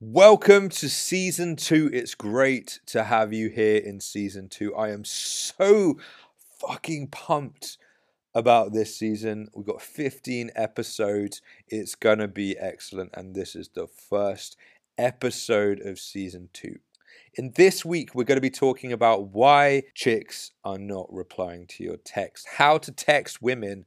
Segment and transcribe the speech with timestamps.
[0.00, 1.90] Welcome to season two.
[1.92, 4.72] It's great to have you here in season two.
[4.76, 5.98] I am so
[6.60, 7.78] fucking pumped
[8.32, 9.48] about this season.
[9.56, 11.42] We've got 15 episodes.
[11.66, 14.56] It's gonna be excellent, and this is the first
[14.96, 16.78] episode of season two.
[17.34, 21.82] In this week, we're going to be talking about why chicks are not replying to
[21.82, 23.84] your text, how to text women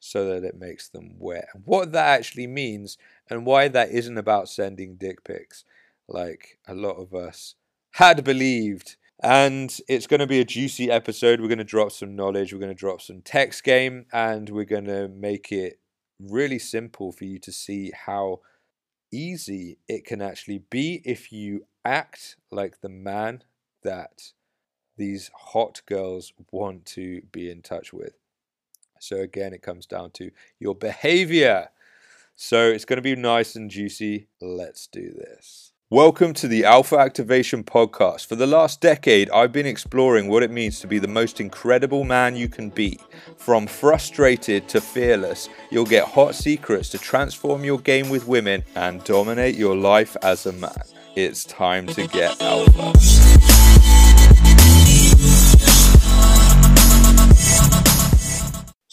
[0.00, 2.98] so that it makes them wet, what that actually means,
[3.28, 5.64] and why that isn't about sending dick pics
[6.08, 7.54] like a lot of us
[7.92, 8.96] had believed.
[9.20, 11.40] And it's going to be a juicy episode.
[11.40, 14.64] We're going to drop some knowledge, we're going to drop some text game, and we're
[14.64, 15.80] going to make it
[16.20, 18.40] really simple for you to see how
[19.12, 23.42] easy it can actually be if you act like the man
[23.82, 24.32] that
[24.96, 28.14] these hot girls want to be in touch with.
[29.00, 31.68] So, again, it comes down to your behavior.
[32.36, 34.28] So, it's going to be nice and juicy.
[34.40, 35.72] Let's do this.
[35.90, 38.26] Welcome to the Alpha Activation Podcast.
[38.26, 42.04] For the last decade, I've been exploring what it means to be the most incredible
[42.04, 43.00] man you can be.
[43.38, 49.02] From frustrated to fearless, you'll get hot secrets to transform your game with women and
[49.04, 50.76] dominate your life as a man.
[51.16, 52.92] It's time to get alpha.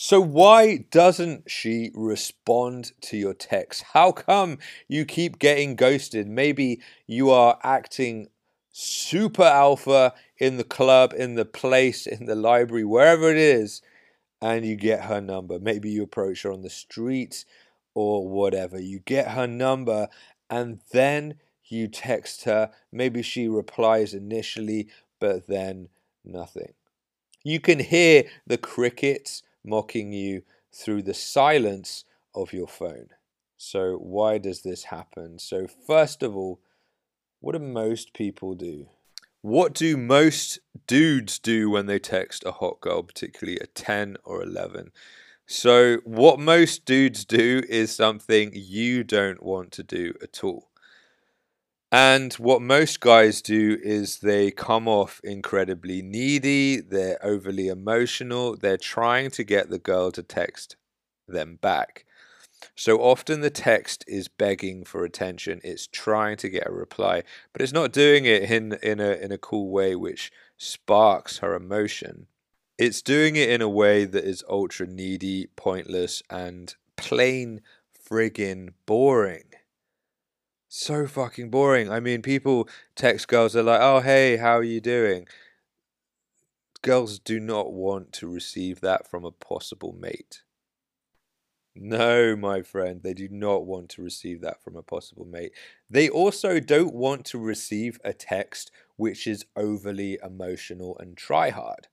[0.08, 3.86] So, why doesn't she respond to your text?
[3.94, 6.28] How come you keep getting ghosted?
[6.28, 8.28] Maybe you are acting
[8.72, 13.82] super alpha in the club, in the place, in the library, wherever it is,
[14.44, 15.58] and you get her number.
[15.58, 17.44] Maybe you approach her on the street
[17.96, 18.80] or whatever.
[18.80, 20.08] You get her number
[20.52, 22.70] and then you text her.
[22.92, 24.88] Maybe she replies initially,
[25.20, 25.90] but then
[26.24, 26.74] nothing.
[27.44, 33.10] You can hear the crickets mocking you through the silence of your phone.
[33.58, 35.40] So, why does this happen?
[35.40, 36.60] So, first of all,
[37.40, 38.90] what do most people do?
[39.42, 44.42] What do most dudes do when they text a hot girl, particularly a 10 or
[44.42, 44.92] 11?
[45.46, 50.70] So, what most dudes do is something you don't want to do at all.
[51.98, 58.76] And what most guys do is they come off incredibly needy, they're overly emotional, they're
[58.76, 60.76] trying to get the girl to text
[61.26, 62.04] them back.
[62.76, 67.24] So often the text is begging for attention, it's trying to get a reply,
[67.54, 71.56] but it's not doing it in, in, a, in a cool way which sparks her
[71.56, 72.28] emotion.
[72.78, 77.62] It's doing it in a way that is ultra needy, pointless, and plain
[78.06, 79.55] friggin' boring
[80.76, 81.90] so fucking boring.
[81.90, 85.28] I mean, people text girls, they're like, oh, hey, how are you doing?
[86.82, 90.44] Girls do not want to receive that from a possible mate.
[91.76, 95.52] No, my friend, they do not want to receive that from a possible mate.
[95.90, 101.88] They also don't want to receive a text which is overly emotional and try hard.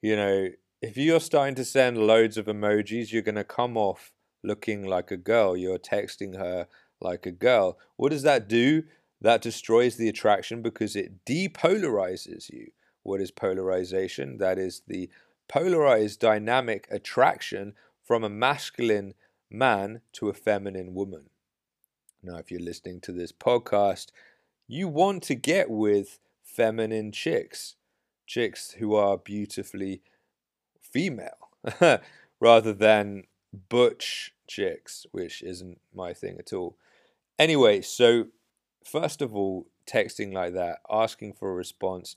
[0.00, 0.48] You know,
[0.80, 4.12] if you're starting to send loads of emojis, you're going to come off
[4.42, 5.56] looking like a girl.
[5.56, 6.66] You're texting her
[7.00, 7.78] like a girl.
[7.96, 8.84] What does that do?
[9.20, 12.70] That destroys the attraction because it depolarizes you.
[13.02, 14.38] What is polarization?
[14.38, 15.10] That is the
[15.48, 19.14] polarized dynamic attraction from a masculine
[19.50, 21.30] man to a feminine woman.
[22.22, 24.08] Now, if you're listening to this podcast,
[24.68, 27.76] you want to get with feminine chicks,
[28.26, 30.02] chicks who are beautifully
[30.80, 31.50] female,
[32.40, 33.24] rather than
[33.68, 36.76] butch chicks, which isn't my thing at all.
[37.40, 38.26] Anyway, so
[38.84, 42.14] first of all, texting like that, asking for a response,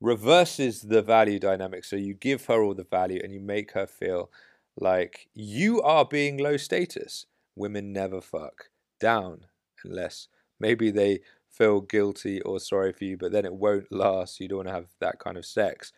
[0.00, 1.84] reverses the value dynamic.
[1.84, 4.30] So you give her all the value and you make her feel
[4.76, 7.26] like you are being low status.
[7.56, 8.70] Women never fuck
[9.00, 9.46] down
[9.84, 10.28] unless
[10.60, 11.18] maybe they
[11.50, 14.38] feel guilty or sorry for you, but then it won't last.
[14.38, 15.92] You don't want to have that kind of sex.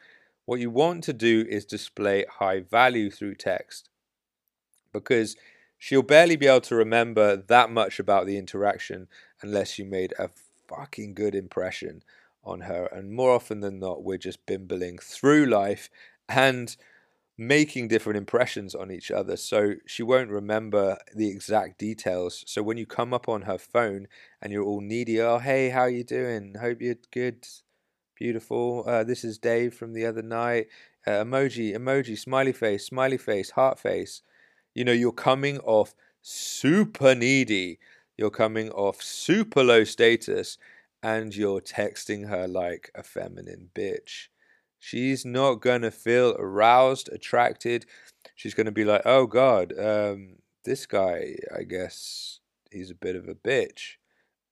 [0.47, 3.91] What you want to do is display high value through text
[4.95, 5.37] because
[5.83, 9.09] she'll barely be able to remember that much about the interaction
[9.41, 10.31] unless you made a
[10.69, 12.05] fucking good impression
[12.45, 12.87] on her.
[12.93, 15.91] And more often than not, we're just bimbling through life
[16.29, 16.77] and
[17.37, 19.37] making different impressions on each other.
[19.37, 22.45] So she won't remember the exact details.
[22.47, 24.07] So when you come up on her phone
[24.41, 26.55] and you're all needy, oh, hey, how you doing?
[26.61, 27.45] Hope you're good.
[28.15, 28.85] Beautiful.
[28.87, 30.69] Uh, this is Dave from the other night.
[31.05, 34.23] Uh, emoji, emoji, smiley face, smiley face, heart face
[34.75, 37.79] you know, you're coming off super needy,
[38.17, 40.59] you're coming off super low status,
[41.03, 44.29] and you're texting her like a feminine bitch.
[44.79, 47.87] She's not gonna feel aroused, attracted.
[48.35, 52.41] She's gonna be like, oh God, um, this guy, I guess
[52.71, 53.97] he's a bit of a bitch.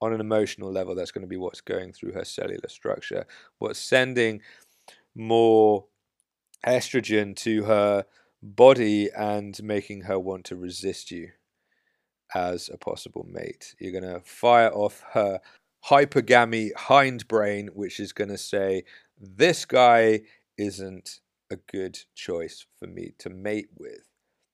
[0.01, 3.27] on an emotional level, that's going to be what's going through her cellular structure,
[3.59, 4.41] what's sending
[5.15, 5.85] more
[6.67, 8.05] estrogen to her
[8.43, 11.31] body and making her want to resist you
[12.35, 13.75] as a possible mate.
[13.79, 15.41] You're going to fire off her
[15.87, 18.85] hypergamy hindbrain, which is going to say,
[19.19, 20.23] This guy
[20.57, 21.21] isn't
[21.51, 24.05] a good choice for me to mate with.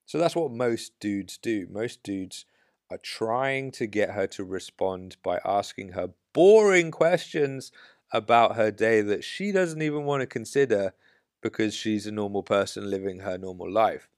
[0.05, 1.67] So that's what most dudes do.
[1.69, 2.45] Most dudes
[2.89, 7.71] are trying to get her to respond by asking her boring questions
[8.11, 10.93] about her day that she doesn't even want to consider
[11.41, 14.09] because she's a normal person living her normal life.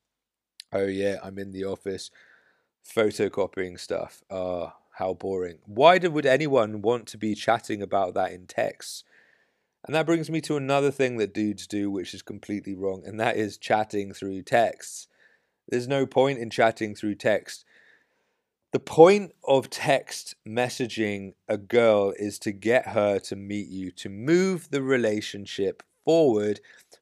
[0.71, 2.11] Oh, yeah, I'm in the office
[2.85, 4.21] photocopying stuff.
[4.29, 5.59] Ah, how boring.
[5.65, 9.03] Why did, would anyone want to be chatting about that in texts?
[9.85, 13.19] And that brings me to another thing that dudes do, which is completely wrong, and
[13.19, 15.07] that is chatting through texts.
[15.69, 17.63] There's no point in chatting through text.
[18.71, 24.09] The point of text messaging a girl is to get her to meet you, to
[24.09, 26.59] move the relationship forward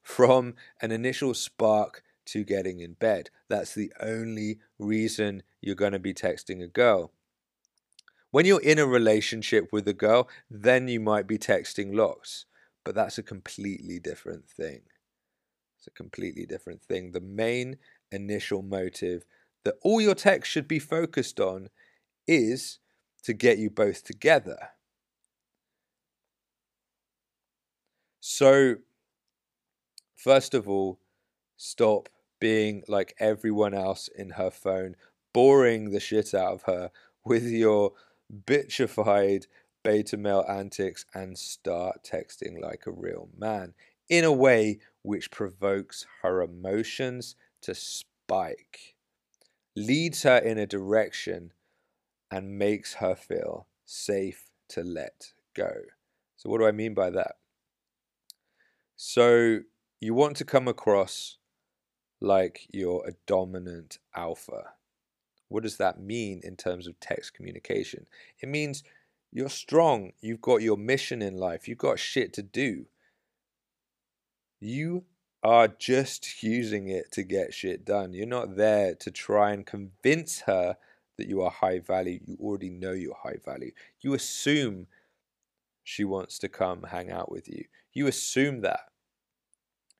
[0.08, 3.28] from an initial spark to getting in bed.
[3.50, 7.12] That's the only reason you're going to be texting a girl.
[8.30, 12.46] When you're in a relationship with a girl, then you might be texting lots,
[12.86, 14.80] but that's a completely different thing.
[15.76, 17.12] It's a completely different thing.
[17.12, 17.76] The main
[18.10, 19.26] initial motive
[19.64, 21.68] that all your text should be focused on
[22.26, 22.78] is
[23.24, 24.70] to get you both together.
[28.20, 28.76] So,
[30.18, 30.98] first of all,
[31.56, 32.08] stop
[32.40, 34.96] being like everyone else in her phone,
[35.32, 36.90] boring the shit out of her
[37.24, 37.92] with your
[38.44, 39.46] bitchified
[39.84, 43.74] beta male antics and start texting like a real man
[44.08, 48.94] in a way which provokes her emotions to spike,
[49.76, 51.52] leads her in a direction,
[52.30, 55.72] and makes her feel safe to let go.
[56.36, 57.36] So, what do I mean by that?
[58.96, 59.60] So,
[60.00, 61.38] you want to come across
[62.20, 64.74] like you're a dominant alpha.
[65.48, 68.06] What does that mean in terms of text communication?
[68.40, 68.82] It means
[69.32, 72.86] you're strong, you've got your mission in life, you've got shit to do.
[74.60, 75.04] You
[75.42, 78.12] are just using it to get shit done.
[78.12, 80.76] You're not there to try and convince her
[81.16, 82.20] that you are high value.
[82.24, 83.72] You already know you're high value.
[84.00, 84.86] You assume
[85.82, 87.64] she wants to come hang out with you.
[87.92, 88.80] You assume that.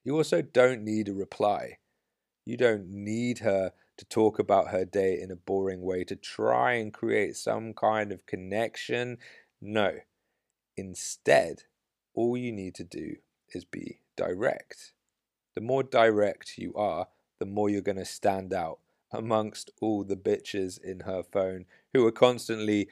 [0.05, 1.79] You also don't need a reply.
[2.45, 6.75] You don't need her to talk about her day in a boring way to try
[6.75, 9.19] and create some kind of connection.
[9.61, 9.99] No.
[10.77, 11.65] Instead,
[12.15, 13.17] all you need to do
[13.51, 14.93] is be direct.
[15.55, 17.09] The more direct you are,
[17.39, 18.79] the more you're going to stand out
[19.13, 22.89] amongst all the bitches in her phone who are constantly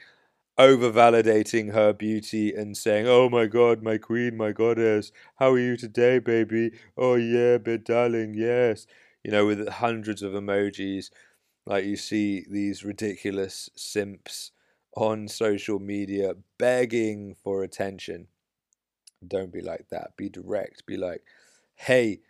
[0.57, 5.59] over validating her beauty and saying, Oh my god, my queen, my goddess, how are
[5.59, 6.71] you today, baby?
[6.97, 8.87] Oh yeah, bit darling, yes.
[9.23, 11.09] You know, with hundreds of emojis,
[11.65, 14.51] like you see these ridiculous simps
[14.95, 18.27] on social media begging for attention.
[19.25, 20.15] Don't be like that.
[20.17, 20.85] Be direct.
[20.85, 21.23] Be like,
[21.75, 22.21] hey,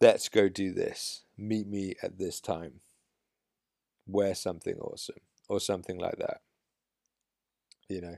[0.00, 1.24] let's go do this.
[1.36, 2.80] Meet me at this time.
[4.08, 6.40] Wear something awesome or something like that.
[7.88, 8.16] You know,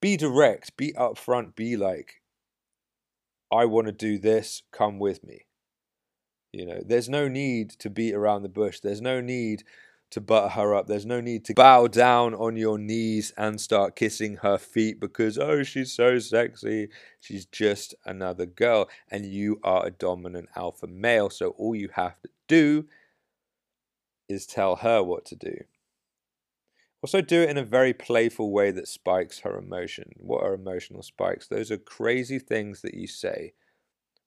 [0.00, 2.22] be direct, be upfront, be like,
[3.52, 5.46] I want to do this, come with me.
[6.52, 8.80] You know, there's no need to beat around the bush.
[8.80, 9.62] There's no need
[10.10, 10.88] to butter her up.
[10.88, 15.38] There's no need to bow down on your knees and start kissing her feet because,
[15.38, 16.88] oh, she's so sexy.
[17.20, 18.88] She's just another girl.
[19.10, 21.30] And you are a dominant alpha male.
[21.30, 22.86] So all you have to do
[24.28, 25.56] is tell her what to do.
[27.02, 30.10] Also, do it in a very playful way that spikes her emotion.
[30.16, 31.48] What are emotional spikes?
[31.48, 33.54] Those are crazy things that you say,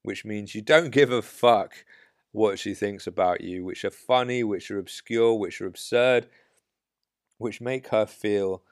[0.01, 1.85] which means you don't give a fuck
[2.31, 6.27] what she thinks about you, which are funny, which are obscure, which are absurd,
[7.37, 8.63] which make her feel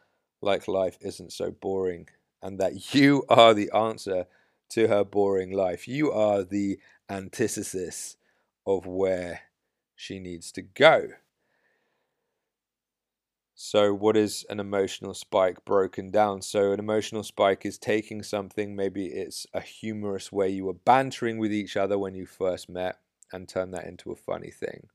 [0.41, 2.07] like life isn't so boring
[2.41, 4.25] and that you are the answer
[4.69, 5.87] to her boring life.
[5.87, 6.79] You are the
[7.09, 8.17] antithesis
[8.65, 9.41] of where
[9.95, 11.09] she needs to go.
[13.63, 16.41] So, what is an emotional spike broken down?
[16.41, 21.37] So, an emotional spike is taking something, maybe it's a humorous way you were bantering
[21.37, 22.97] with each other when you first met,
[23.31, 24.87] and turn that into a funny thing.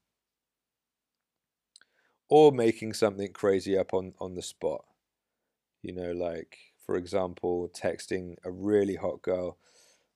[2.29, 4.85] Or making something crazy up on, on the spot.
[5.83, 9.59] You know, like, for example, texting a really hot girl,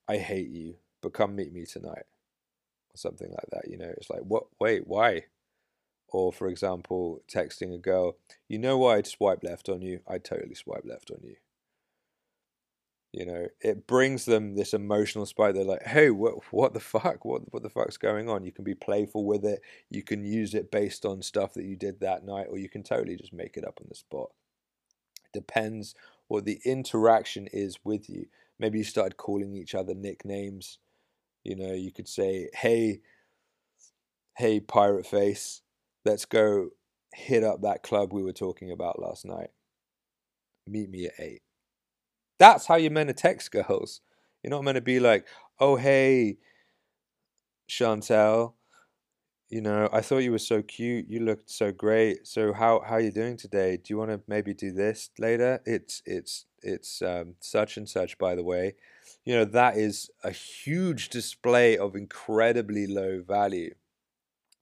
[0.09, 2.05] I hate you, but come meet me tonight.
[2.93, 3.71] Or something like that.
[3.71, 4.47] You know, it's like, what?
[4.59, 5.27] Wait, why?
[6.11, 10.01] Or, for example, texting a girl, you know why I'd swipe left on you?
[10.07, 11.37] I'd totally swipe left on you.
[13.13, 15.53] You know, it brings them this emotional spike.
[15.53, 17.25] They're like, "Hey, what, what the fuck?
[17.25, 19.61] What, what the fuck's going on?" You can be playful with it.
[19.89, 22.83] You can use it based on stuff that you did that night, or you can
[22.83, 24.29] totally just make it up on the spot.
[25.25, 25.93] It depends
[26.29, 28.27] what the interaction is with you.
[28.59, 30.79] Maybe you started calling each other nicknames.
[31.43, 33.01] You know, you could say, "Hey,
[34.37, 35.61] hey, pirate face,
[36.05, 36.69] let's go
[37.13, 39.49] hit up that club we were talking about last night.
[40.67, 41.41] Meet me at eight.
[42.39, 44.01] That's how you're meant to text girls.
[44.43, 45.27] You're not meant to be like,
[45.59, 46.37] oh, hey,
[47.69, 48.53] Chantel,
[49.51, 51.07] you know, I thought you were so cute.
[51.09, 52.25] You looked so great.
[52.25, 53.75] So how how are you doing today?
[53.75, 55.61] Do you want to maybe do this later?
[55.65, 58.75] It's it's it's um, such and such, by the way.
[59.25, 63.75] You know, that is a huge display of incredibly low value.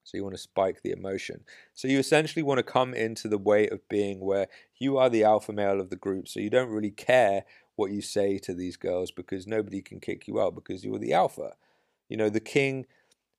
[0.10, 1.44] So you want to spike the emotion.
[1.76, 4.48] So you essentially want to come into the way of being where
[4.80, 6.28] you are the alpha male of the group.
[6.28, 7.44] So you don't really care
[7.76, 11.14] what you say to these girls because nobody can kick you out because you're the
[11.14, 11.54] alpha.
[12.08, 12.88] You know, the king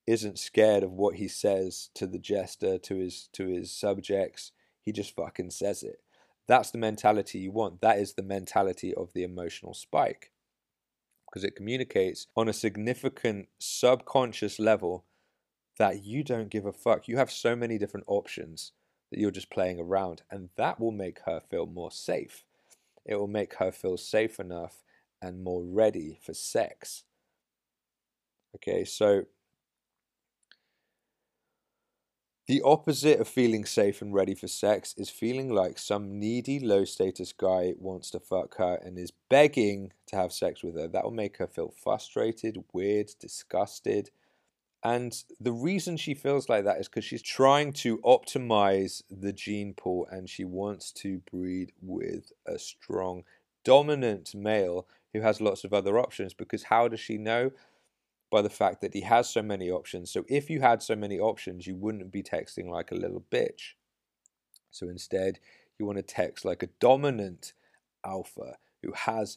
[0.07, 4.53] isn't scared of what he says to the jester, to his to his subjects.
[4.81, 6.00] He just fucking says it.
[6.47, 7.81] That's the mentality you want.
[7.81, 10.31] That is the mentality of the emotional spike.
[11.27, 15.05] Because it communicates on a significant subconscious level
[15.81, 17.09] that you don't give a fuck.
[17.09, 18.71] You have so many different options
[19.11, 22.45] that you're just playing around, and that will make her feel more safe
[23.05, 24.85] it will make her feel safe enough
[25.21, 27.05] and more ready for sex.
[28.55, 29.25] Okay, so
[32.47, 36.85] the opposite of feeling safe and ready for sex is feeling like some needy, low
[36.85, 40.89] status guy wants to fuck her and is begging to have sex with her.
[40.89, 44.11] That will make her feel frustrated, weird, disgusted,
[44.83, 49.75] and the reason she feels like that is because she's trying to optimize the gene
[49.75, 53.25] pool and she wants to breed with a strong,
[53.63, 56.33] dominant male who has lots of other options.
[56.33, 57.51] Because how does she know?
[58.31, 60.11] By the fact that he has so many options.
[60.11, 63.75] So if you had so many options, you wouldn't be texting like a little bitch.
[64.71, 65.41] So instead,
[65.79, 67.53] you want to text like a dominant
[68.07, 69.37] alpha who has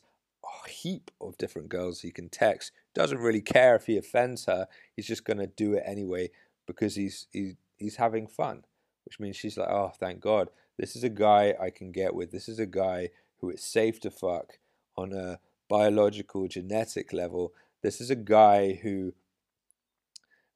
[0.67, 2.71] heap of different girls he can text.
[2.93, 4.67] Doesn't really care if he offends her.
[4.95, 6.29] He's just gonna do it anyway
[6.65, 8.63] because he's he's he's having fun.
[9.05, 12.31] Which means she's like, oh, thank God, this is a guy I can get with.
[12.31, 13.09] This is a guy
[13.39, 14.59] who is safe to fuck
[14.95, 17.53] on a biological genetic level.
[17.81, 19.13] This is a guy who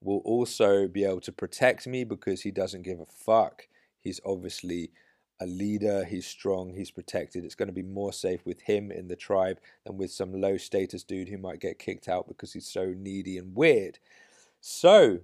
[0.01, 3.67] will also be able to protect me because he doesn't give a fuck.
[3.99, 4.91] He's obviously
[5.39, 7.45] a leader, he's strong, he's protected.
[7.45, 10.57] It's going to be more safe with him in the tribe than with some low
[10.57, 13.99] status dude who might get kicked out because he's so needy and weird.
[14.61, 15.19] So,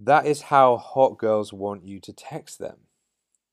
[0.00, 2.78] that is how hot girls want you to text them.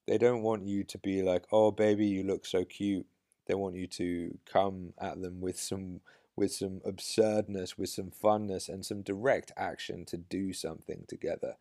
[0.08, 3.06] They don't want you to be like, "Oh baby, you look so cute."
[3.46, 6.02] They want you to come at them with some
[6.38, 11.58] with some absurdness, with some funness and some direct action to do something together.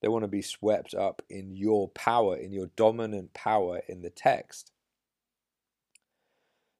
[0.00, 4.10] They want to be swept up in your power, in your dominant power in the
[4.10, 4.72] text.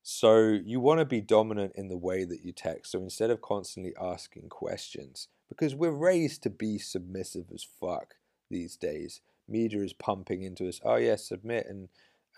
[0.03, 2.93] So you want to be dominant in the way that you text.
[2.93, 8.15] So instead of constantly asking questions, because we're raised to be submissive as fuck
[8.51, 9.21] these days.
[9.49, 11.89] Media is pumping into us, oh yes, yeah, submit and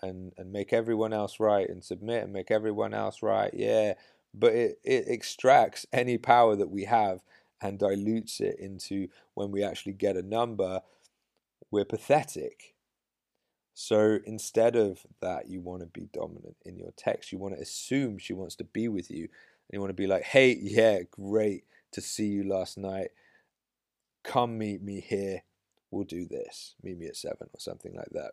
[0.01, 3.53] and and make everyone else right and submit and make everyone else right.
[3.53, 3.93] Yeah.
[4.33, 7.21] But it, it extracts any power that we have
[7.61, 10.81] and dilutes it into when we actually get a number,
[11.69, 12.75] we're pathetic.
[13.73, 17.31] So instead of that, you want to be dominant in your text.
[17.31, 19.23] You want to assume she wants to be with you.
[19.23, 21.63] And you want to be like, hey, yeah, great
[21.93, 23.09] to see you last night.
[24.23, 25.43] Come meet me here.
[25.89, 26.75] We'll do this.
[26.83, 28.31] Meet me at seven or something like that.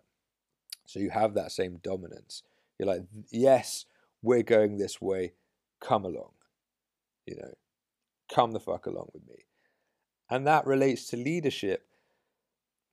[0.86, 2.42] So you have that same dominance.
[2.78, 3.84] You're like, yes,
[4.22, 5.32] we're going this way.
[5.80, 6.30] Come along.
[7.26, 7.54] You know,
[8.28, 9.44] come the fuck along with me.
[10.30, 11.86] And that relates to leadership.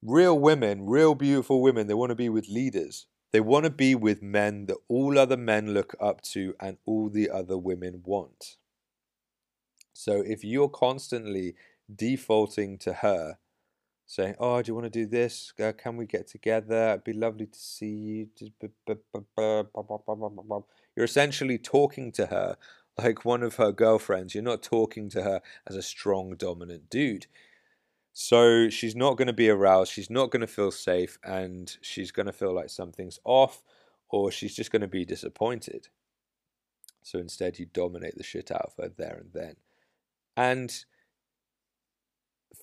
[0.02, 3.08] Real women, real beautiful women, they want to be with leaders.
[3.32, 7.10] They want to be with men that all other men look up to and all
[7.10, 8.58] the other women want.
[9.94, 11.56] So if you're constantly
[11.94, 13.38] defaulting to her,
[14.06, 15.54] saying, "Oh, do you want to do this?
[15.60, 16.90] Uh, can we get together?
[16.92, 18.52] It'd be lovely to see you."
[20.96, 22.58] You're essentially talking to her
[22.98, 24.34] like one of her girlfriends.
[24.34, 27.28] You're not talking to her as a strong, dominant dude.
[28.14, 29.92] So she's not going to be aroused.
[29.92, 31.18] She's not going to feel safe.
[31.24, 33.62] And she's going to feel like something's off
[34.10, 35.90] or she's just going to be disappointed.
[37.02, 39.56] So instead, you dominate the shit out of her there and then.
[40.38, 40.86] And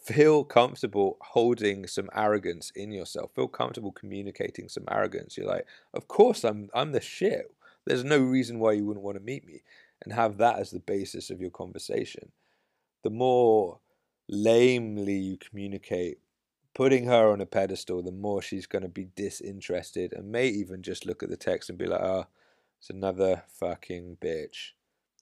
[0.05, 3.31] feel comfortable holding some arrogance in yourself.
[3.35, 5.37] Feel comfortable communicating some arrogance.
[5.37, 7.55] You're like, of course I'm I'm the shit.
[7.87, 9.63] There's no reason why you wouldn't want to meet me.
[10.03, 12.33] And have that as the basis of your conversation.
[13.05, 13.81] The more
[14.29, 16.19] lamely you communicate,
[16.75, 20.83] putting her on a pedestal, the more she's going to be disinterested and may even
[20.83, 22.27] just look at the text and be like, oh,
[22.79, 24.73] it's another fucking bitch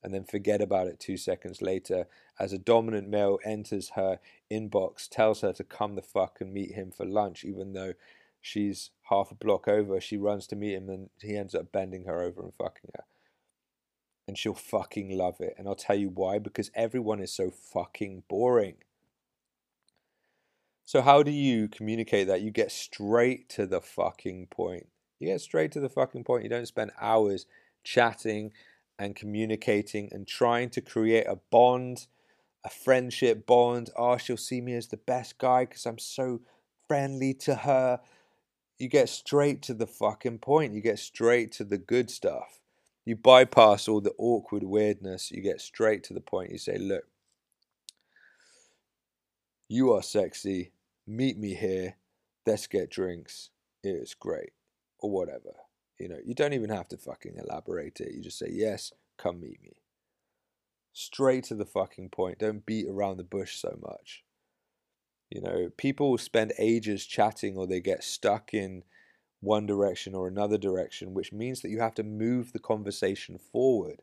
[0.03, 2.07] and then forget about it two seconds later
[2.39, 4.19] as a dominant male enters her
[4.51, 7.93] inbox, tells her to come the fuck and meet him for lunch, even though
[8.41, 10.01] she's half a block over.
[10.01, 13.05] She runs to meet him and he ends up bending her over and fucking her.
[14.31, 15.57] And she'll fucking love it.
[15.59, 18.77] And I'll tell you why because everyone is so fucking boring.
[20.85, 22.41] So, how do you communicate that?
[22.41, 24.87] You get straight to the fucking point.
[25.19, 26.45] You get straight to the fucking point.
[26.45, 27.47] You don't spend hours
[27.83, 28.53] chatting
[29.01, 32.07] and communicating and trying to create a bond,
[32.65, 33.91] a friendship bond.
[33.97, 36.43] Oh, she'll see me as the best guy because I'm so
[36.87, 37.99] friendly to her.
[38.79, 40.73] You get straight to the fucking point.
[40.73, 42.61] You get straight to the good stuff.
[43.05, 45.31] You bypass all the awkward weirdness.
[45.31, 46.51] You get straight to the point.
[46.51, 47.05] You say, look,
[49.69, 50.73] you are sexy.
[51.07, 51.97] Meet me here.
[52.47, 53.51] Let's get drinks.
[53.83, 54.51] It's great.
[54.99, 55.55] Or whatever.
[55.99, 58.13] You know, you don't even have to fucking elaborate it.
[58.13, 59.73] You just say, yes, come meet me.
[60.93, 62.39] Straight to the fucking point.
[62.39, 64.25] Don't beat around the bush so much.
[65.31, 68.83] You know, people spend ages chatting or they get stuck in
[69.41, 74.03] one direction or another direction, which means that you have to move the conversation forward.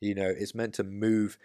[0.00, 1.38] You know, it's meant to move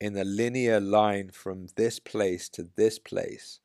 [0.00, 3.60] in a linear line from this place to this place.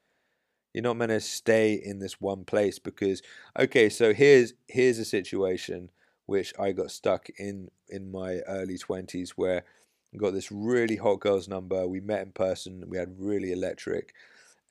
[0.74, 3.22] You're not meant to stay in this one place because
[3.58, 5.90] okay, so here's here's a situation
[6.28, 9.64] which I got stuck in in my early 20s where
[10.14, 11.88] I got this really hot girl's number.
[11.88, 12.84] We met in person.
[12.88, 14.14] We had really electric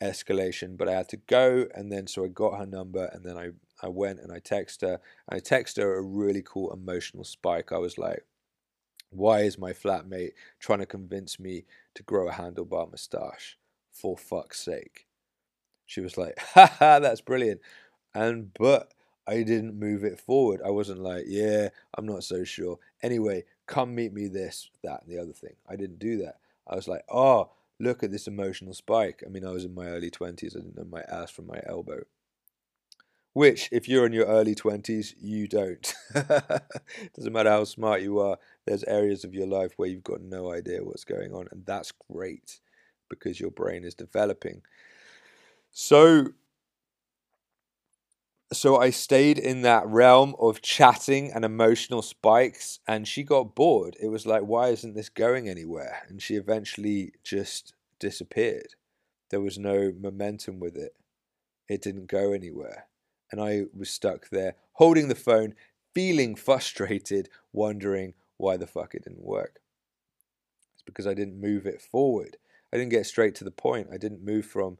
[0.01, 3.37] escalation, but I had to go and then so I got her number and then
[3.37, 3.51] I
[3.83, 5.01] I went and I texted her.
[5.29, 7.73] I texted her a really cool emotional spike.
[7.73, 8.25] I was like,
[9.11, 13.59] why is my flatmate trying to convince me to grow a handlebar mustache?
[13.91, 15.07] For fuck's sake
[15.87, 17.61] she was like, haha, that's brilliant.
[18.13, 18.93] And, but
[19.27, 20.61] I didn't move it forward.
[20.65, 22.79] I wasn't like, yeah, I'm not so sure.
[23.03, 25.55] Anyway, come meet me this, that, and the other thing.
[25.69, 26.39] I didn't do that.
[26.67, 29.23] I was like, oh, look at this emotional spike.
[29.25, 30.57] I mean, I was in my early 20s.
[30.57, 32.05] I didn't know my ass from my elbow.
[33.33, 35.95] Which, if you're in your early 20s, you don't.
[36.15, 40.51] Doesn't matter how smart you are, there's areas of your life where you've got no
[40.51, 41.47] idea what's going on.
[41.53, 42.61] And that's great
[43.11, 44.63] because your brain is developing.
[45.71, 46.29] So
[48.57, 53.97] so I stayed in that realm of chatting and emotional spikes and she got bored.
[54.01, 56.03] It was like why isn't this going anywhere?
[56.09, 58.75] And she eventually just disappeared.
[59.31, 60.95] There was no momentum with it.
[61.69, 62.87] It didn't go anywhere.
[63.31, 65.55] And I was stuck there holding the phone,
[65.95, 69.61] feeling frustrated, wondering why the fuck it didn't work.
[70.75, 72.37] It's because I didn't move it forward.
[72.73, 73.89] I didn't get straight to the point.
[73.93, 74.79] I didn't move from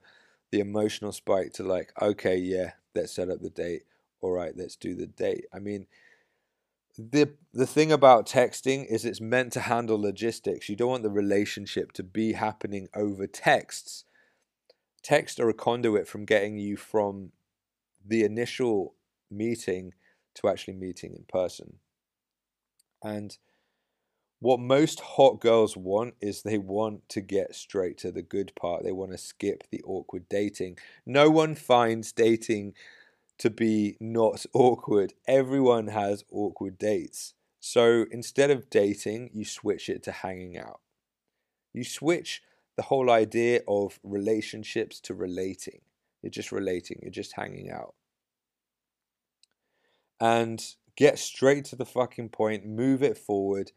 [0.53, 3.83] the emotional spike to like, okay, yeah, let's set up the date.
[4.21, 5.47] All right, let's do the date.
[5.53, 5.87] I mean,
[6.99, 10.69] the the thing about texting is it's meant to handle logistics.
[10.69, 14.05] You don't want the relationship to be happening over texts.
[15.03, 17.33] Text are a conduit from getting you from
[18.05, 18.95] the initial
[19.31, 19.93] meeting
[20.35, 21.79] to actually meeting in person.
[23.03, 23.37] And
[24.41, 28.85] what most hot girls want is they want to get straight to the good part.
[28.85, 30.79] They want to skip the awkward dating.
[31.07, 32.75] No one finds dating
[33.39, 35.15] to be not awkward.
[35.27, 37.35] Everyone has awkward dates.
[37.61, 40.81] So instead of dating, you switch it to hanging out.
[41.73, 42.43] You switch
[42.77, 45.81] the whole idea of relationships to relating.
[46.23, 47.95] You're just relating, you're just hanging out.
[50.21, 50.63] And
[50.97, 53.73] get straight to the fucking point, move it forward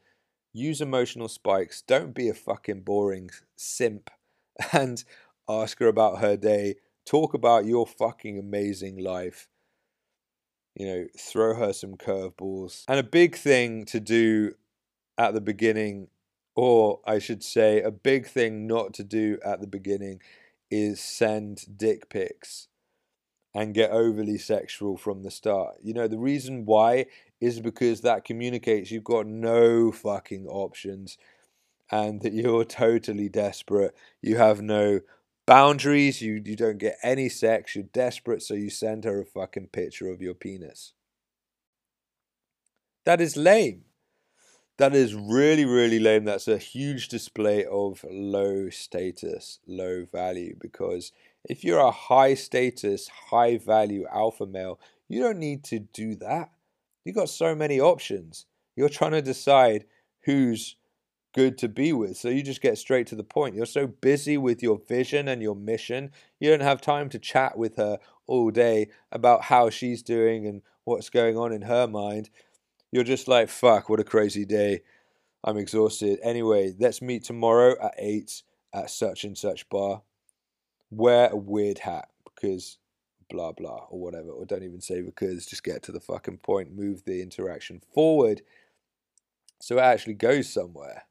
[0.53, 1.81] use emotional spikes.
[1.81, 4.09] Don't be a fucking boring simp
[4.73, 5.03] and
[5.47, 6.75] ask her about her day.
[7.05, 9.47] Talk about your fucking amazing life.
[10.75, 12.83] You know, throw her some curveballs.
[12.87, 14.53] And a big thing to do
[15.17, 16.07] at the beginning,
[16.55, 20.21] or I should say, a big thing not to do at the beginning,
[20.71, 22.67] is send dick pics
[23.53, 25.77] and get overly sexual from the start.
[25.81, 27.07] You know, the reason why
[27.39, 31.17] is because that communicates you've got no fucking options
[31.91, 33.95] and that you're totally desperate.
[34.21, 35.01] You have no
[35.45, 39.67] boundaries, you, you don't get any sex, you're desperate, so you send her a fucking
[39.67, 40.93] picture of your penis.
[43.05, 43.85] That is lame.
[44.77, 46.23] That is really, really lame.
[46.23, 50.55] That's a huge display of low status, low value.
[50.57, 51.11] Because
[51.43, 56.51] if you're a high status, high value alpha male, you don't need to do that.
[57.05, 58.45] You got so many options.
[58.75, 59.85] You're trying to decide
[60.25, 60.75] who's
[61.33, 62.17] good to be with.
[62.17, 63.55] So you just get straight to the point.
[63.55, 67.57] You're so busy with your vision and your mission, you don't have time to chat
[67.57, 72.29] with her all day about how she's doing and what's going on in her mind
[72.91, 74.81] you're just like, fuck, what a crazy day.
[75.43, 76.19] I'm exhausted.
[76.23, 80.01] Anyway, let's meet tomorrow at 8 at such and such bar.
[80.91, 82.77] Wear a weird hat because
[83.29, 84.29] blah blah or whatever.
[84.29, 86.75] Or don't even say because, just get to the fucking point.
[86.75, 88.41] Move the interaction forward
[89.59, 91.03] so it actually goes somewhere.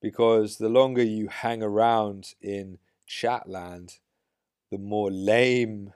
[0.00, 3.98] Because the longer you hang around in chatland,
[4.70, 5.92] the more lame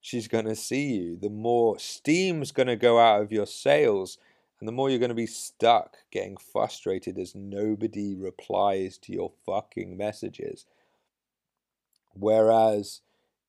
[0.00, 4.18] she's going to see you, the more steam's going to go out of your sails,
[4.60, 9.32] and the more you're going to be stuck getting frustrated as nobody replies to your
[9.44, 10.66] fucking messages.
[12.12, 13.00] Whereas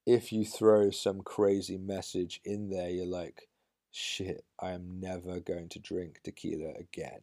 [0.07, 3.49] if you throw some crazy message in there, you're like,
[3.91, 7.19] shit, I am never going to drink tequila again.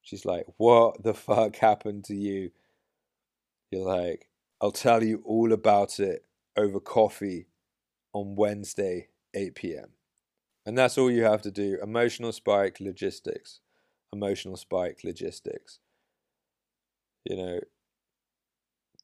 [0.00, 2.52] She's like, what the fuck happened to you?
[3.70, 4.30] You're like,
[4.62, 6.24] I'll tell you all about it
[6.56, 7.48] over coffee
[8.14, 9.90] on Wednesday, 8 p.m.
[10.64, 11.78] And that's all you have to do.
[11.82, 13.60] Emotional spike logistics.
[14.10, 15.80] Emotional spike logistics.
[17.26, 17.60] You know,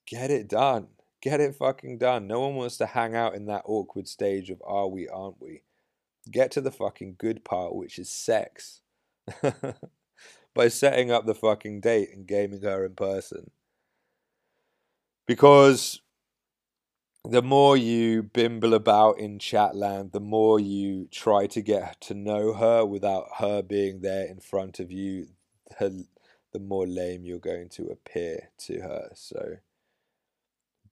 [0.07, 0.88] get it done.
[1.25, 2.27] Get it fucking done.
[2.27, 5.63] No one wants to hang out in that awkward stage of are we, aren't we?
[6.31, 8.83] Get to the fucking good part, which is sex.
[10.55, 13.53] By setting up the fucking date and gaming her in person.
[15.27, 16.03] Because
[17.25, 22.53] the more you bimble about in chatland, the more you try to get to know
[22.53, 25.29] her without her being there in front of you,
[25.81, 26.05] the,
[26.53, 29.09] the more lame you're going to appear to her.
[29.15, 29.57] So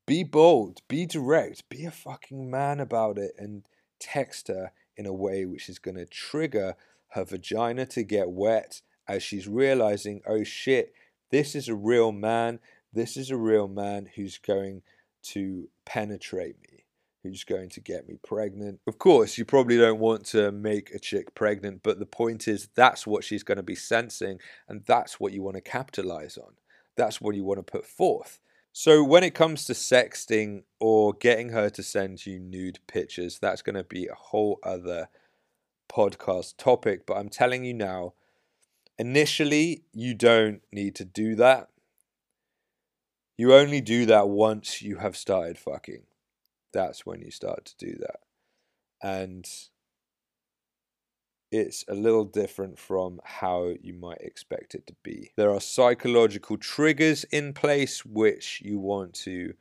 [0.07, 3.65] be bold, be direct, be a fucking man about it, and
[4.01, 6.77] text her in a way which is going to trigger
[7.11, 10.93] her vagina to get wet as she's realizing, oh shit,
[11.31, 12.61] this is a real man.
[12.93, 14.83] This is a real man who's going
[15.23, 16.85] to penetrate me,
[17.23, 18.81] who's going to get me pregnant.
[18.87, 22.69] Of course, you probably don't want to make a chick pregnant, but the point is
[22.75, 26.55] that's what she's going to be sensing, and that's what you want to capitalize on.
[26.97, 28.41] That's what you want to put forth.
[28.75, 33.61] So, when it comes to sexting or getting her to send you nude pictures, that's
[33.61, 35.09] going to be a whole other
[35.91, 37.05] podcast topic.
[37.07, 38.15] But I'm telling you now,
[38.99, 41.69] initially, you don't need to do that.
[43.37, 46.05] You only do that once you have started fucking.
[46.73, 48.21] That's when you start to do that.
[49.03, 49.47] And
[51.53, 55.33] it's a little different from how you might expect it to be.
[55.37, 59.53] There are psychological triggers in place which you want to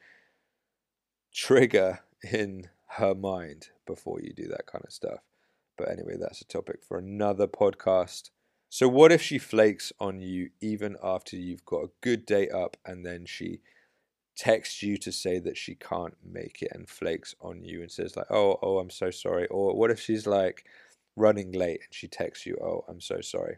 [1.34, 2.00] trigger
[2.32, 5.20] in her mind before you do that kind of stuff.
[5.78, 8.30] But anyway, that's a topic for another podcast.
[8.70, 12.78] So, what if she flakes on you even after you've got a good day up
[12.86, 13.60] and then she
[14.38, 18.16] texts you to say that she can't make it and flakes on you and says,
[18.16, 19.48] like, oh, oh, I'm so sorry?
[19.48, 20.64] Or what if she's like
[21.16, 23.58] running late and she texts you, oh, I'm so sorry?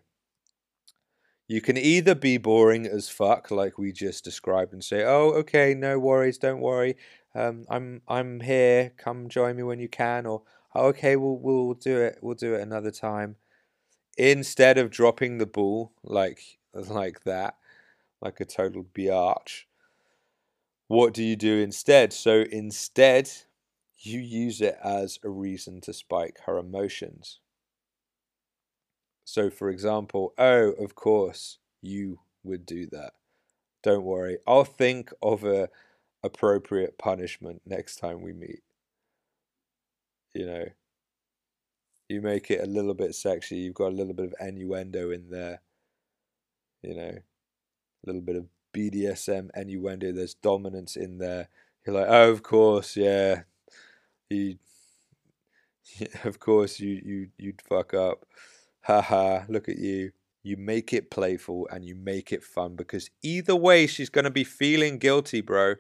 [1.47, 5.73] You can either be boring as fuck, like we just described, and say, "Oh, okay,
[5.73, 6.95] no worries, don't worry,
[7.35, 8.93] um, I'm I'm here.
[8.97, 12.19] Come join me when you can," or oh, "Okay, we'll we'll do it.
[12.21, 13.35] We'll do it another time."
[14.17, 17.55] instead of dropping the ball like like that,
[18.21, 19.65] like a total biatch,
[20.87, 22.13] what do you do instead?
[22.13, 23.29] So instead,
[23.97, 27.39] you use it as a reason to spike her emotions.
[29.25, 33.13] So, for example, oh, of course, you would do that.
[33.81, 35.69] Don't worry, I'll think of a
[36.23, 38.63] appropriate punishment next time we meet.
[40.33, 40.65] You know,
[42.09, 43.57] you make it a little bit sexy.
[43.57, 45.62] You've got a little bit of innuendo in there.
[46.81, 50.12] You know, a little bit of BDSM innuendo.
[50.12, 51.49] There's dominance in there.
[51.86, 53.43] You're like, oh, of course, yeah.
[54.29, 54.57] You,
[56.23, 58.25] of course, you you you'd fuck up.
[58.84, 60.12] Haha, look at you.
[60.43, 64.43] You make it playful and you make it fun because either way, she's gonna be
[64.43, 65.76] feeling guilty, bro.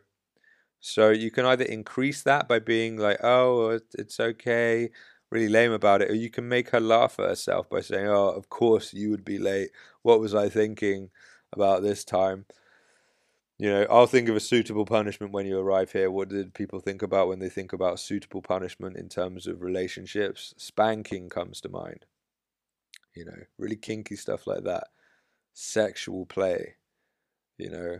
[0.81, 4.91] So you can either increase that by being like, oh, it's okay
[5.31, 8.29] really lame about it, or you can make her laugh at herself by saying, "Oh,
[8.29, 9.71] of course you would be late.
[10.03, 11.11] What was I thinking
[11.53, 12.45] about this time?"
[13.57, 16.11] You know, I'll think of a suitable punishment when you arrive here.
[16.11, 20.53] What did people think about when they think about suitable punishment in terms of relationships?
[20.57, 22.05] Spanking comes to mind.
[23.15, 24.87] You know, really kinky stuff like that.
[25.53, 26.75] sexual play.
[27.57, 27.99] You know,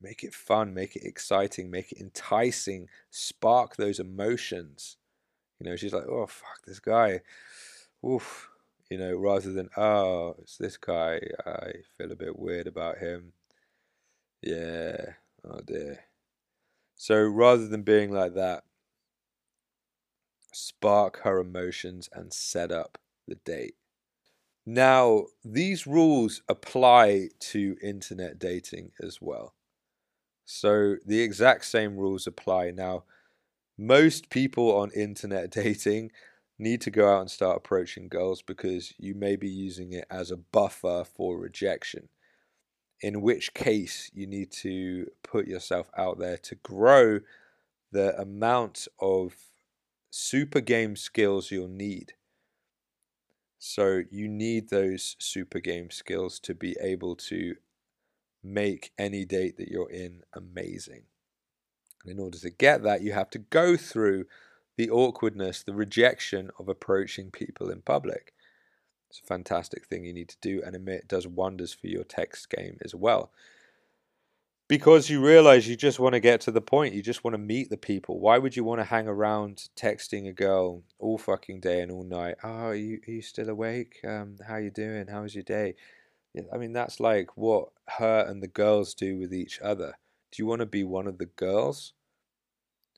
[0.00, 4.96] make it fun, make it exciting, make it enticing, spark those emotions.
[5.60, 7.20] You know, she's like, oh, fuck this guy.
[8.04, 8.50] Oof.
[8.90, 11.20] You know, rather than, oh, it's this guy.
[11.44, 13.32] I feel a bit weird about him.
[14.42, 14.96] Yeah.
[15.44, 16.00] Oh, dear.
[16.94, 18.64] So rather than being like that,
[20.52, 23.76] spark her emotions and set up the date.
[24.66, 29.54] Now, these rules apply to internet dating as well.
[30.44, 32.72] So the exact same rules apply.
[32.72, 33.04] Now,
[33.78, 36.12] most people on internet dating
[36.58, 40.30] need to go out and start approaching girls because you may be using it as
[40.30, 42.08] a buffer for rejection.
[43.02, 47.20] In which case, you need to put yourself out there to grow
[47.92, 49.34] the amount of
[50.10, 52.15] super game skills you'll need.
[53.58, 57.56] So, you need those super game skills to be able to
[58.42, 61.04] make any date that you're in amazing.
[62.04, 64.26] And in order to get that, you have to go through
[64.76, 68.34] the awkwardness, the rejection of approaching people in public.
[69.08, 72.50] It's a fantastic thing you need to do, and it does wonders for your text
[72.50, 73.30] game as well.
[74.68, 77.38] Because you realize you just want to get to the point, you just want to
[77.38, 78.18] meet the people.
[78.18, 82.02] Why would you want to hang around texting a girl all fucking day and all
[82.02, 82.34] night?
[82.42, 84.00] Oh, are you, are you still awake?
[84.04, 85.06] Um, how you doing?
[85.06, 85.76] How was your day?
[86.52, 89.94] I mean, that's like what her and the girls do with each other.
[90.32, 91.92] Do you want to be one of the girls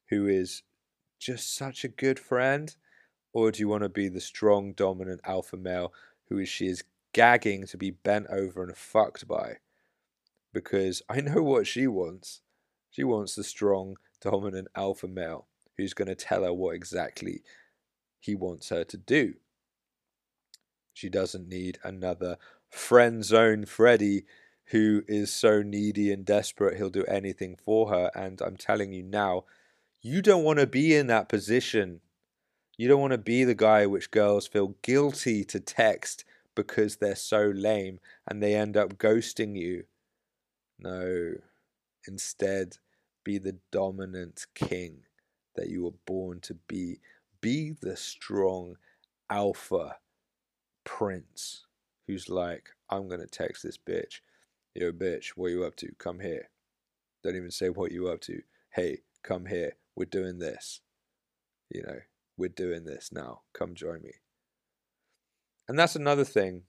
[0.09, 0.63] who is
[1.21, 2.75] just such a good friend?
[3.35, 5.93] Or do you want to be the strong, dominant alpha male
[6.31, 9.59] who she is gagging to be bent over and fucked by?
[10.53, 12.41] Because I know what she wants.
[12.91, 17.43] She wants the strong, dominant alpha male who's going to tell her what exactly
[18.19, 19.35] he wants her to do.
[20.93, 24.25] She doesn't need another friend zone Freddy
[24.67, 28.11] who is so needy and desperate he'll do anything for her.
[28.15, 29.45] And I'm telling you now,
[30.03, 32.01] you don't want to be in that position.
[32.77, 37.17] You don't want to be the guy which girls feel guilty to text because they're
[37.17, 39.85] so lame and they end up ghosting you.
[40.79, 41.35] No.
[42.07, 42.77] Instead,
[43.25, 45.01] be the dominant king
[45.57, 47.01] that you were born to be.
[47.41, 48.77] Be the strong
[49.31, 49.97] alpha
[50.85, 51.67] prince
[52.07, 54.21] who's like, I'm going to text this bitch.
[54.75, 55.93] Yo, bitch, what you up to?
[55.99, 56.49] Come here.
[57.23, 58.43] Don't even say what you up to.
[58.71, 59.77] Hey, come here.
[59.97, 60.81] We're doing this.
[61.71, 61.99] You know,
[62.37, 63.43] we're doing this now.
[63.53, 64.13] Come join me.
[65.69, 66.63] And that's another thing.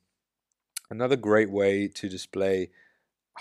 [0.90, 2.72] Another great way to display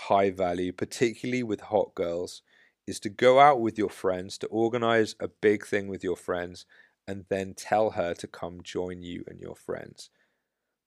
[0.07, 2.41] high value, particularly with hot girls,
[2.87, 6.65] is to go out with your friends, to organize a big thing with your friends,
[7.07, 10.09] and then tell her to come join you and your friends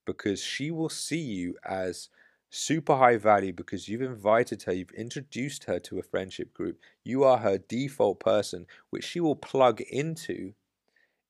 [0.05, 2.09] because she will see you as
[2.49, 6.79] super high value because you've invited her, you've introduced her to a friendship group.
[7.03, 10.53] You are her default person, which she will plug into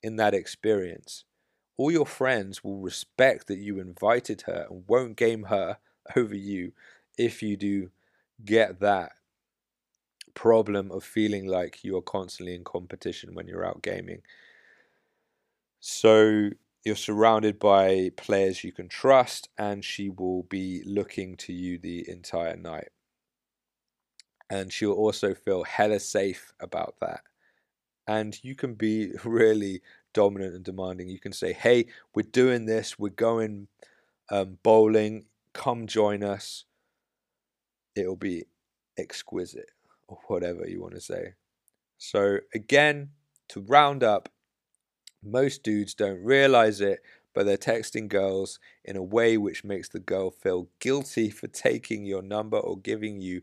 [0.02, 1.24] in that experience.
[1.78, 5.78] All your friends will respect that you invited her and won't game her
[6.16, 6.74] over you
[7.18, 7.92] if you do
[8.44, 9.12] get that
[10.34, 14.22] problem of feeling like you are constantly in competition when you're out gaming.
[15.80, 16.50] So
[16.84, 22.10] you're surrounded by players you can trust, and she will be looking to you the
[22.10, 22.90] entire night.
[24.50, 27.22] And she'll also feel hella safe about that.
[28.08, 29.82] And you can be really
[30.14, 31.10] dominant and demanding.
[31.10, 33.68] You can say, hey, we're doing this, we're going
[34.30, 36.66] um, bowling, come join us.
[37.96, 38.46] It'll be
[38.98, 39.72] exquisite,
[40.08, 41.34] or whatever you want to say.
[41.98, 43.12] So, again,
[43.50, 44.30] to round up,
[45.24, 47.02] most dudes don't realize it,
[47.34, 52.06] but they're texting girls in a way which makes the girl feel guilty for taking
[52.06, 53.42] your number or giving you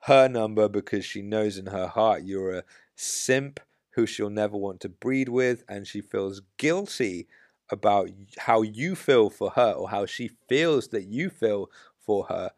[0.00, 2.64] her number because she knows in her heart you're a
[2.96, 7.28] simp who she'll never want to breed with, and she feels guilty
[7.70, 12.50] about how you feel for her or how she feels that you feel for her,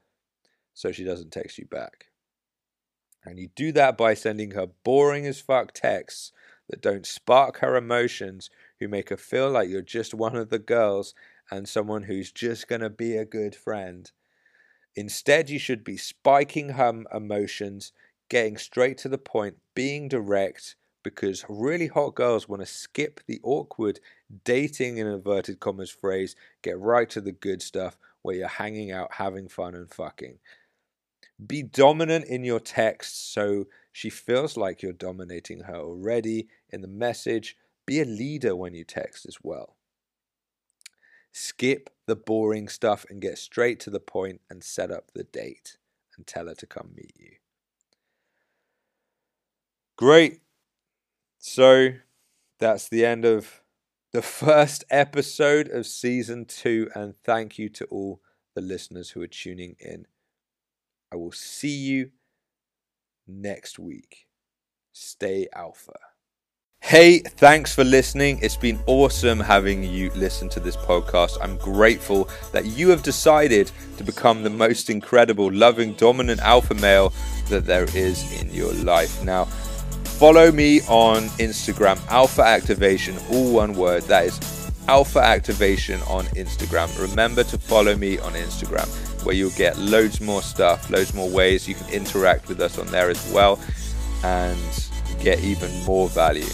[0.74, 2.06] so she doesn't text you back.
[3.24, 6.32] And you do that by sending her boring as fuck texts
[6.68, 10.58] that don't spark her emotions, who make her feel like you're just one of the
[10.58, 11.14] girls
[11.50, 14.10] and someone who's just going to be a good friend.
[14.96, 17.92] Instead, you should be spiking her emotions,
[18.28, 23.40] getting straight to the point, being direct, because really hot girls want to skip the
[23.42, 24.00] awkward
[24.44, 29.12] dating in inverted commas phrase, get right to the good stuff where you're hanging out,
[29.14, 30.38] having fun, and fucking.
[31.46, 36.88] Be dominant in your text so she feels like you're dominating her already in the
[36.88, 37.57] message.
[37.87, 39.76] Be a leader when you text as well.
[41.33, 45.76] Skip the boring stuff and get straight to the point and set up the date
[46.16, 47.33] and tell her to come meet you.
[49.96, 50.40] Great.
[51.38, 51.90] So
[52.59, 53.62] that's the end of
[54.12, 56.88] the first episode of season two.
[56.94, 58.20] And thank you to all
[58.54, 60.07] the listeners who are tuning in.
[61.12, 62.10] I will see you
[63.26, 64.26] next week.
[64.92, 65.92] Stay alpha.
[66.80, 68.38] Hey, thanks for listening.
[68.42, 71.38] It's been awesome having you listen to this podcast.
[71.40, 77.14] I'm grateful that you have decided to become the most incredible, loving, dominant alpha male
[77.48, 79.24] that there is in your life.
[79.24, 79.46] Now,
[80.04, 84.02] follow me on Instagram, Alpha Activation, all one word.
[84.02, 87.00] That is Alpha Activation on Instagram.
[87.00, 88.88] Remember to follow me on Instagram,
[89.24, 92.87] where you'll get loads more stuff, loads more ways you can interact with us on
[92.87, 93.58] there as well
[94.22, 94.58] and
[95.20, 96.44] get even more value.